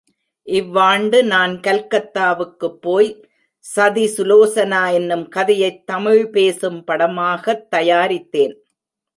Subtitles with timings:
[0.47, 3.09] இவ்வாண்டு நான் கல்கத்தாவுக்குப் போய்
[3.75, 8.55] சதிசுலோசனா என்னும் கதையைத் தமிழ் பேசும் படமாகத் தயாரித்தேன்.